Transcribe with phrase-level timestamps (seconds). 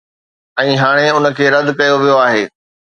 [0.63, 2.43] ۽ هاڻي ان کي رد ڪيو ويو آهي.